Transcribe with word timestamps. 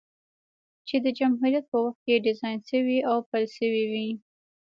چې 0.87 0.95
د 1.05 1.07
جمهوريت 1.19 1.65
په 1.71 1.77
وخت 1.85 1.99
کې 2.05 2.23
ډيزاين 2.25 2.59
شوې 2.69 2.97
او 3.09 3.15
پېل 3.29 3.45
شوې 3.57 3.85
وې، 3.91 4.09